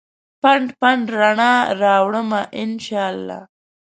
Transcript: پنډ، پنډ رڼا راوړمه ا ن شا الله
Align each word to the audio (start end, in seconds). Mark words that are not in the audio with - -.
پنډ، 0.41 0.67
پنډ 0.79 1.03
رڼا 1.19 1.53
راوړمه 1.81 2.41
ا 2.59 2.63
ن 2.69 2.71
شا 2.85 3.03
الله 3.13 3.39